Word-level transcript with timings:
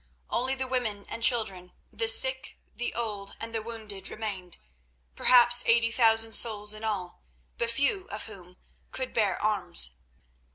Only 0.31 0.55
the 0.55 0.65
women 0.65 1.05
and 1.09 1.21
children, 1.21 1.73
the 1.93 2.07
sick, 2.07 2.57
the 2.73 2.91
old, 2.95 3.35
and 3.39 3.53
the 3.53 3.61
wounded 3.61 4.09
remained—perhaps 4.09 5.61
eighty 5.67 5.91
thousand 5.91 6.33
souls 6.33 6.73
in 6.73 6.83
all—but 6.83 7.69
few 7.69 8.07
of 8.09 8.23
whom 8.23 8.57
could 8.89 9.13
bear 9.13 9.39
arms. 9.39 9.91